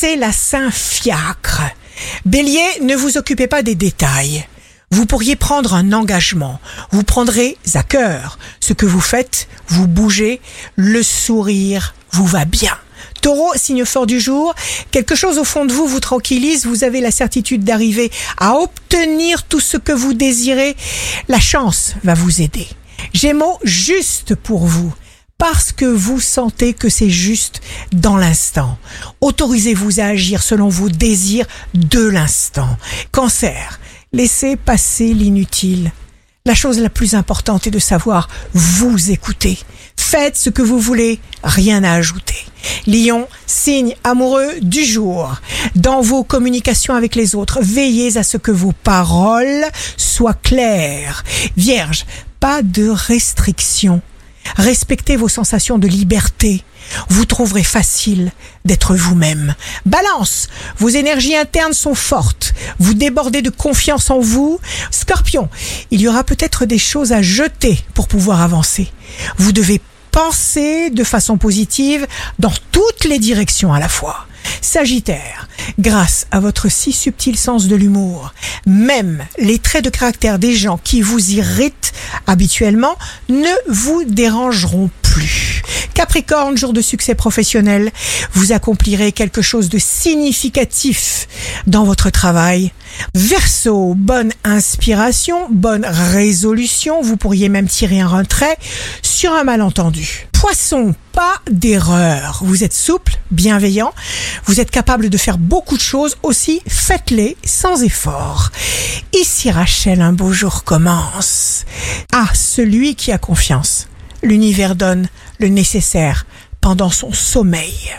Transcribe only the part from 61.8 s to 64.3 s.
fortes. Vous débordez de confiance en